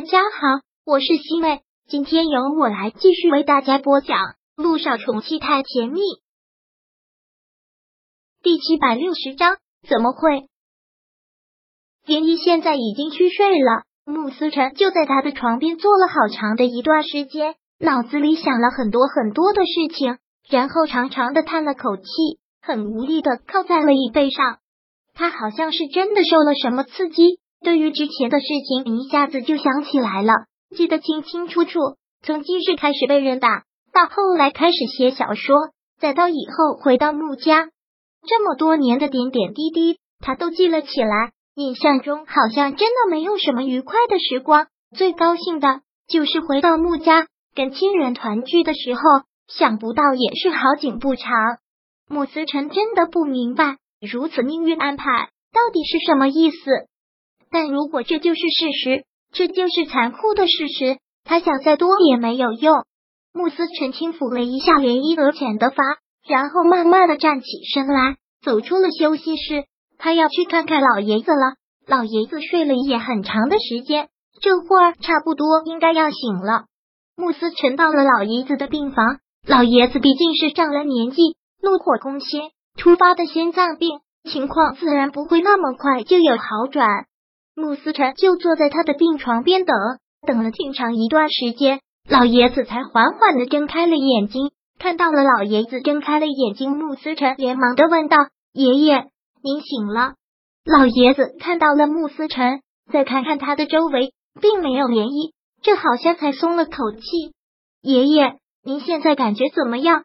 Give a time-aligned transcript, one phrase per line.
[0.00, 4.16] 大家好，我是西妹，今天由我来继续为大家播讲
[4.56, 6.00] 《路上宠妻太甜蜜》
[8.42, 9.58] 第七百六十章。
[9.86, 10.48] 怎么会？
[12.06, 20.16] 林一现在已经去睡了，穆思辰就在他的床边坐了好长的一段时间，脑子里想了很多很多的事情，
[20.48, 22.04] 然后长长的叹了口气，
[22.62, 24.60] 很无力的靠在了椅背上。
[25.12, 27.39] 他好像是真的受了什么刺激。
[27.62, 30.32] 对于之前的事情，一下子就想起来了，
[30.74, 31.78] 记得清清楚楚。
[32.22, 35.56] 从记事开始被人打，到后来开始写小说，
[35.98, 37.68] 再到以后回到穆家，
[38.26, 41.32] 这么多年的点点滴滴，他都记了起来。
[41.54, 49.00] 印象中好像真的没有什么愉快的时光，最高兴的就是回到穆家跟亲人团聚的时候。
[49.52, 51.28] 想不到也是好景不长。
[52.08, 55.04] 穆思成真的不明白，如此命运安排
[55.52, 56.56] 到底是什么意思。
[57.50, 62.84] 但如果这就是事实，这就是残酷的事实，他想再多也没有用。
[63.32, 65.82] 穆斯辰轻抚了一下涟漪额前的发，
[66.26, 69.64] 然后慢慢的站起身来，走出了休息室。
[69.98, 71.60] 他要去看看老爷子了。
[71.86, 74.08] 老爷子睡了也很长的时间，
[74.40, 76.66] 这会儿差不多应该要醒了。
[77.16, 86.86] 穆斯沉到了老爷子的病房，老爷子毕竟是上了年纪，怒火攻心，突发的心脏病，情况自然不会那么快就有好转。
[87.54, 89.76] 穆思辰就坐在他的病床边等，
[90.26, 94.50] 等了挺长一段时间，老爷子才缓缓的睁开了眼睛。
[94.78, 98.16] 看到了老爷子睁开了眼睛，穆思辰连忙的问道
[98.54, 99.10] ：“爷爷，
[99.42, 100.14] 您醒了？”
[100.64, 107.00] 老爷子看到了穆思辰，再看看他的周围，并没有涟漪，这好像才松了口气。
[107.82, 110.04] 爷爷，您现在感觉怎么样？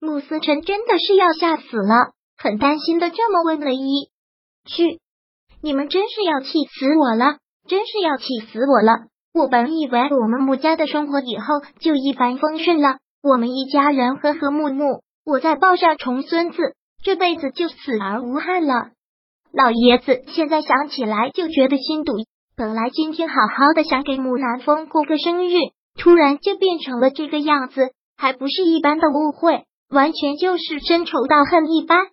[0.00, 4.10] 穆思辰真的是要吓死了，很担心的这么问了一
[4.64, 5.00] 句。
[5.66, 6.46] 你们真是要气
[6.78, 7.38] 死我了！
[7.68, 9.08] 真是要气死我了！
[9.34, 11.44] 我本以为我们穆家的生活以后
[11.80, 18.90] 就一帆风顺了，我们一家人和和睦睦，我再抱上重孙子，这辈子就死而无憾了。
[19.52, 22.12] 老爷子现在想起来就觉得心堵。
[22.56, 25.56] 本来今天好好的想给穆南风过个生日，
[25.98, 32.06] 突然就变成了这个样子，还不是一般的误会，完全就是深仇大恨一般。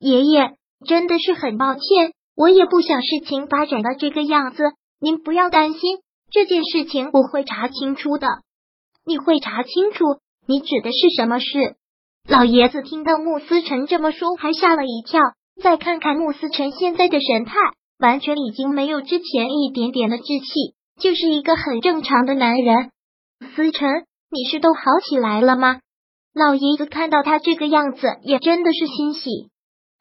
[0.00, 2.12] 爷爷真的是很抱歉。
[2.36, 4.62] 我也不想事情发展到这个样子，
[5.00, 5.98] 您不要担心，
[6.30, 8.28] 这件事情我会查清楚的。
[9.06, 10.04] 你会查清楚？
[10.46, 11.76] 你指的是什么事？
[12.28, 15.20] 老爷子听到穆思辰这么说，还吓了一跳。
[15.62, 17.54] 再看看穆思辰现在的神态，
[17.98, 22.90] 完全已经没有之前一点点的稚气，就是一个很正常的男人。
[23.54, 25.80] 思辰，你是都好起来了吗？
[26.34, 29.48] 老爷子看到他这个样子，也真的是欣喜。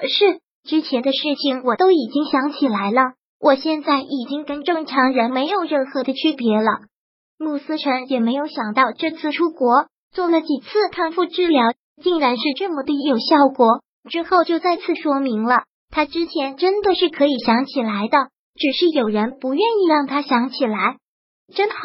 [0.10, 0.42] 是。
[0.66, 6.66] 之前的事情我都已经想起来了，我现在已经跟正常人没有任何的区别了。
[7.38, 11.64] 穆思辰也没有想到，这次出国做了几次康复治疗，
[12.02, 13.82] 竟然是这么的有效果。
[14.10, 20.98] 之后就再次说明了，他之前真的是可以想起来的，只是有人不愿意让他想起来。
[21.54, 21.78] 真好，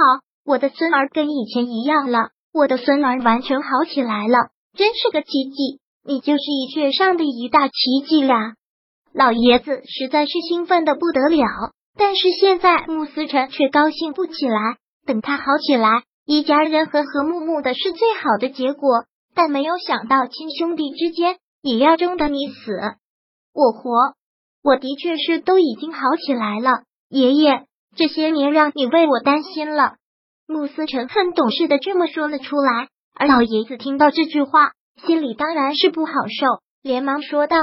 [0.47, 5.80] 我的孙儿跟以前一样了，我的孙儿完全好起来了，真是个奇迹！
[6.02, 7.74] 你就是医学上的一大奇
[8.06, 8.54] 迹呀！
[9.12, 14.76] 老爷子实在是兴奋的不得了，但是现在穆思辰却高兴不起来。
[15.06, 19.04] 等他好起来，一家人和和睦睦的是最好的结果。
[19.34, 22.72] 但没有想到亲兄弟之间也要争得你死
[23.53, 23.91] 我活。
[24.62, 27.65] 我的确是都已经好起来了，爷爷，
[27.97, 29.94] 这些年让你为我担心了。
[30.47, 34.72] 穆思辰很懂事的这么说了出来，而老爷子听到这句话，
[35.06, 37.56] 心里当然是不好受，连忙说道：“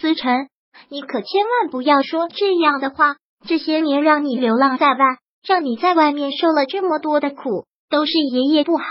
[0.00, 0.48] 思辰。”
[0.88, 3.16] 你可千万不要说这样的话！
[3.46, 8.84] 这些年让你流浪在外，让你在外面受了这么多的苦，都是爷爷不好，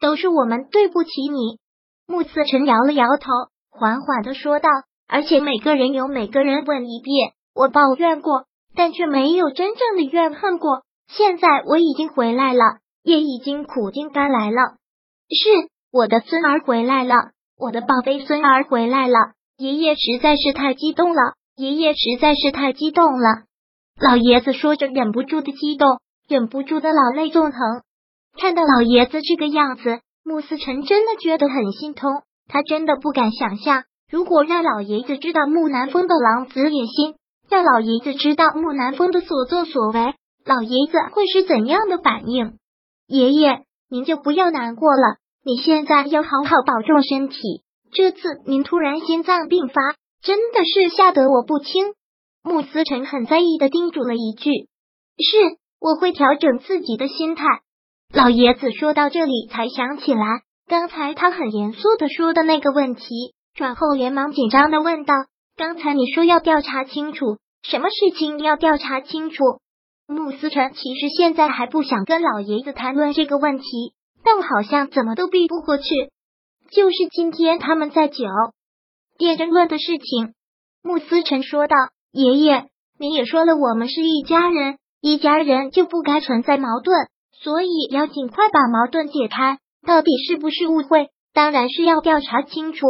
[0.00, 1.58] 都是我们对不起你。
[2.06, 3.32] 穆思辰摇了摇头，
[3.70, 4.68] 缓缓的说道
[5.08, 8.44] ：“而且每个人有每个人问一遍，我抱怨过，
[8.76, 10.82] 但却没有真正的怨恨过。
[11.08, 14.76] 现在我已经回来了，也已经苦尽甘来了。
[15.28, 17.14] 是我的孙儿回来了，
[17.58, 23.44] 我的宝贝孙儿回来了。”爷爷实在是太激动了，爷爷实在是太激动了。
[23.98, 25.98] 老爷子说着，忍不住的激动，
[26.28, 27.60] 忍不住的老泪纵横。
[28.38, 32.22] 看到老爷子这个样子，穆思辰真的觉得很心痛。
[32.48, 37.14] 他真的不敢想象，如果让老爷子知道木南风的狼子野心，
[37.48, 40.14] 让老爷子知道木南风的所作所为，
[40.44, 42.58] 老爷子会是怎样的反应？
[43.06, 47.62] 爷爷，您就不要难过了，你现在要好好保重身体。
[47.96, 49.80] 这次您突然心脏病发，
[50.20, 51.94] 真的是吓得我不轻。
[52.42, 54.50] 穆思辰很在意的叮嘱了一句
[55.16, 57.46] ：“是我会调整自己的心态。
[58.12, 65.14] 老爷子说到这里，才想起来刚才他很严肃的说的那个问题，转后连忙紧张的问道
[65.56, 69.42] ：“刚才你说要调查清楚，什么事情要调查清楚？”
[70.06, 73.64] 穆思成其实现在还不想跟老爷子谈论这个问题，
[74.22, 75.84] 但好像怎么都避不过去。
[76.70, 78.24] 就是今天他们在酒
[79.18, 80.34] 店争论的事情，
[80.82, 81.76] 穆思成说道
[82.12, 82.68] ：“爷爷，
[82.98, 87.08] 你也说了，我们是一家人，一家人就不该存在矛盾。”
[87.38, 91.10] 所以要尽快把矛盾解开，到底是不是误会？
[91.34, 92.86] 当然是要调查清楚。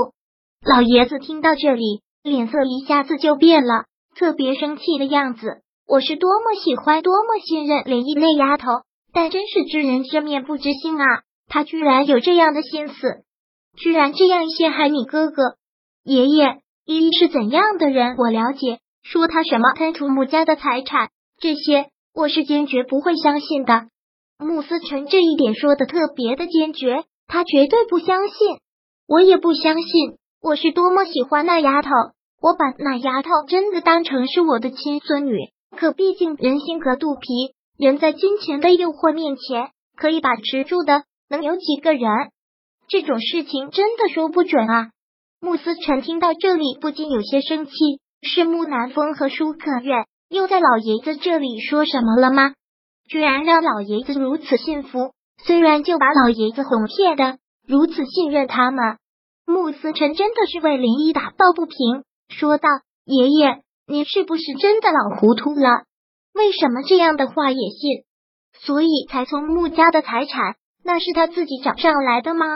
[0.64, 5.62] 老爷子听到这里，脸色一下子就变了，特别生气的样子。
[5.88, 8.69] 我是多么喜欢，多么信任连毅那丫头，
[9.12, 11.22] 但真是知人知面不知心啊！
[11.49, 13.25] 她居然有这样的心思，
[13.76, 15.56] 居然这样陷害你哥哥。
[16.02, 18.17] 爷爷，依依是怎样的人？
[18.17, 23.88] 我了解，说他什么贪图穆家的财产，这些我是坚决不会相信的。
[24.38, 28.58] 穆思成这一点说的特别的坚决，他绝对不相信，
[29.06, 30.17] 我也不相信。
[30.43, 31.90] 我是多么喜欢那丫头，
[32.40, 35.38] 我把那丫头真的当成是我的亲孙女。
[35.76, 37.26] 可毕竟人心隔肚皮，
[37.76, 42.08] 人在金钱的诱惑面前可以把持住的，能有几个人？
[42.88, 44.90] 这种事情真的说不准啊！
[45.40, 47.72] 穆思成听到这里不禁有些生气，
[48.22, 52.54] 是穆南风和舒可愿又在老爷子这里说什么了吗？
[53.08, 55.12] 居然让老爷子如此信服，
[55.44, 58.98] 虽然就把老爷子哄骗的如此信任他们，
[59.44, 62.68] 穆思成真的是为林一打抱不平，说道
[63.04, 65.84] ：“爷爷，您是不是真的老糊涂了？
[66.34, 68.04] 为什么这样的话也信？
[68.60, 72.46] 所以才从穆家的财产，那是他自己找上来的吗？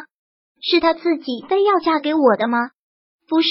[0.62, 2.58] 是他自己非要嫁给我的吗？
[3.28, 3.48] 不是，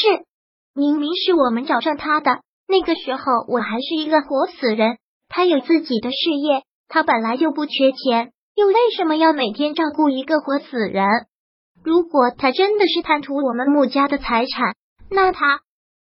[0.74, 2.42] 明明是我们找上他的。
[2.68, 4.98] 那个时候我还是一个活死人，
[5.28, 11.06] 他有自己的事业。”他本来就不缺钱，又为什么要每天照顾一个活死人？
[11.84, 14.76] 如果他真的是贪图我们穆家的财产，
[15.12, 15.60] 那他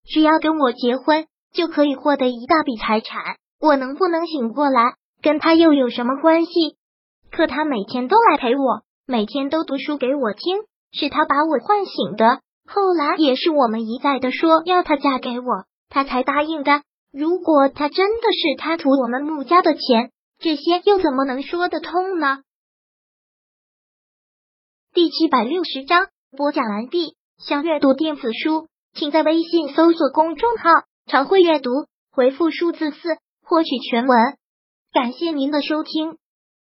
[0.04, 3.36] 只要跟我结婚就可以获得一大笔财产。
[3.60, 6.50] 我能不能醒过来，跟他又有什么关系？
[7.30, 10.58] 可他每天都来陪我，每天都读书给我听，
[10.94, 12.40] 是他把我唤醒的。
[12.66, 16.82] 后来也是我们一再的说要他嫁给我，他才答应的。
[17.12, 22.38] 如果他真的是贪图我们穆家的钱，这些又怎么能说得通呢？
[24.92, 26.06] 第七百六十章
[26.36, 27.16] 播讲完毕。
[27.36, 30.70] 想阅读电子书，请在微信搜索公众号
[31.10, 31.70] “常会阅读”，
[32.12, 34.16] 回复数字四获取全文。
[34.92, 36.16] 感谢您的收听。